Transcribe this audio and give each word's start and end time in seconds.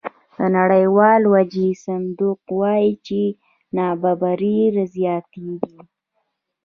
د 0.37 0.39
نړیوال 0.57 1.21
وجهي 1.35 1.71
صندوق 1.85 2.41
وایي 2.59 2.91
چې 3.07 3.21
نابرابري 3.75 4.59
زیاتېږي 4.95 5.79